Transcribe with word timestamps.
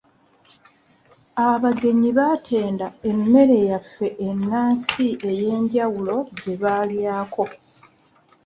Abagenyi 1.49 2.09
baatenda 2.17 2.85
emmere 3.09 3.57
yaffe 3.69 4.07
enansi 4.27 5.07
ey'enjawulo 5.29 6.15
gye 6.39 6.55
baalyako. 6.61 7.43